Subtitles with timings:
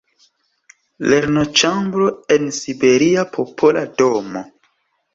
[1.11, 2.09] “Lernoĉambro
[2.39, 4.47] en siberia Popola Domo.